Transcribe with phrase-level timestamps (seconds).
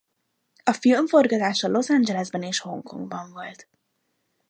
[0.63, 3.67] A film forgatása Los Angelesben és Hongkongban volt.